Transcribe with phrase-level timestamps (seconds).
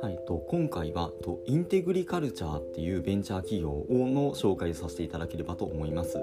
[0.00, 6.14] はいと今回はとインテグリカルチャーっていうベンチャー企業の紹介させていただければと思います。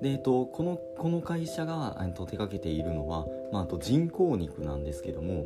[0.00, 5.44] で、えっと、このこの会社が、えっと、手掛けているのは、まあ、あと人工肉なんですけども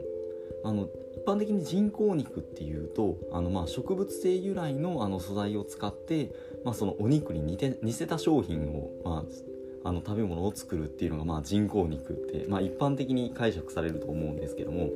[0.62, 6.30] あの一般的に人工肉っていうとあの、まあ、植物性由来のあの素材を使って、
[6.64, 9.49] まあ、そのお肉に似て似せた商品を、まあ、
[9.84, 14.90] あの食べ物を作るっていうのが、まあ、人工肉って、まあ、一般的に解釈されると思うんですけども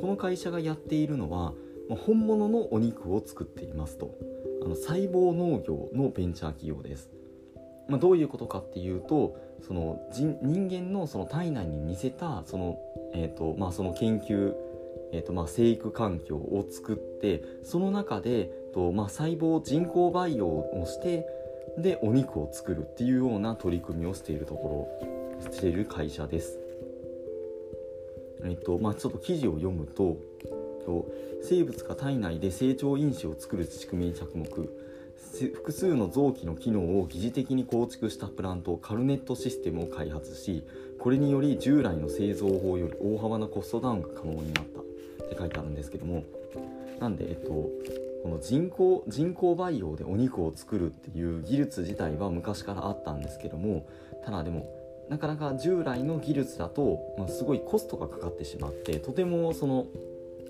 [0.00, 1.54] この会社がやっているのは、
[1.88, 4.14] まあ、本物のお肉を作っていますと
[4.62, 7.10] あの細胞農業のベンチャー企業です。
[7.88, 12.78] まあ、どういうことかっていうとその人間のその体内に似せたその,、
[13.14, 14.54] えーとまあ、その研究、
[15.12, 21.26] えーとまあ、生育環境を作ってその中で、とまあ、細胞人工培養をして
[21.78, 24.98] でお肉を作るっていうような取り組みをしているとこ
[25.40, 26.58] ろしている会社です。
[28.44, 30.16] えっとまあ、ちょっと記事を読むと
[31.42, 34.46] 生物が体内で成長因子を作る仕組みに着目
[35.52, 40.62] 複数の臓器の機能を疑似的に構築したプラントカルネットシステムを開発し
[41.00, 44.80] これにより従来の製造法より大幅なコストダウンが可能になった
[45.26, 46.24] って書いてあるんですけども
[47.00, 53.86] なんでえっとこの人工人工培養でお肉を作るっていう技術自体は昔からあったんですけども
[54.24, 54.66] ただでも
[55.08, 59.86] なかなか従来の技術だと、まあ、すごいコストがかかってしまってとてもその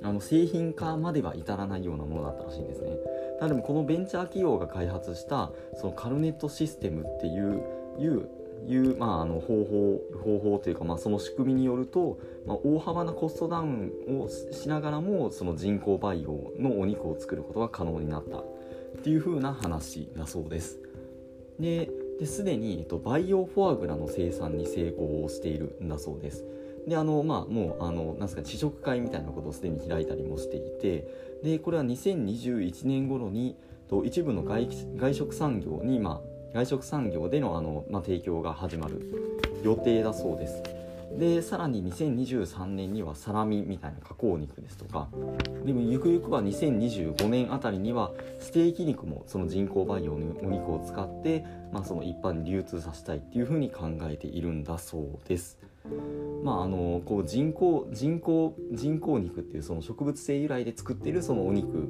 [0.02, 2.90] あの製品化までは至らないようなものだったらしいんですね。
[3.38, 5.50] ただでもこのベンチャー企業が開発した
[5.80, 7.62] そのカルネットシステムっていう
[7.98, 8.28] いう
[8.66, 18.42] いう、まあ、あの方法方法というか、まあ、その仕組みによると、まあ、大幅なコストダウンをしながらもその人工培養のお肉を作ることが可能になったっ
[19.02, 20.78] ていう風な話だそうです。
[21.58, 21.90] で
[22.24, 26.44] すでに、えっと、培養フォアグラの生産に成功をしているんだそうです。
[26.86, 31.08] であのまあもうあのなんすか試食会みたいなことをすでに開いたりもしていて
[31.42, 33.56] でこれは2021年頃に
[33.88, 39.34] と一部の外外食産業に、まあ、外食産業でのあの、まあ、提供が始まる
[39.64, 40.62] 予定だそうです
[41.18, 45.08] でさらに2023年にはサラミみたいな加工肉ですとか
[45.64, 55.58] でもゆくゆくは2025年あたりにはステーキ肉もその人工培養のお肉を使って、まあ、その一般に流通させたいっていうふうに考えているんだそうです。
[56.42, 61.88] まあ、あのこう人工人工人工肉っていうその植物性由来で作ってるそのお肉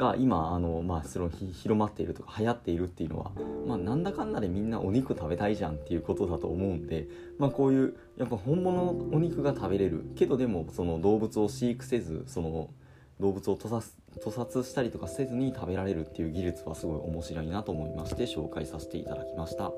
[0.00, 3.32] が今あの、まあ、その広まっているとか流行っているっていうのは、
[3.66, 7.06] まあ、なんだかんだでみんなお肉食べたいじゃんっていうことだと思うんで、
[7.38, 12.70] まあ、こういうやっぱ本物のお肉が食べれるけどでもその動物を飼育せずその
[13.20, 19.70] 動物を屠殺屠殺したりとかせずに食べられるっていう技術はすごい面白いなと思いまして紹介させていただきました。